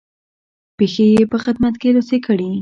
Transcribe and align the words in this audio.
پښې 0.77 1.05
یې 1.15 1.23
په 1.31 1.37
خدمت 1.43 1.75
کې 1.81 1.95
لڅې 1.95 2.17
کړې. 2.25 2.51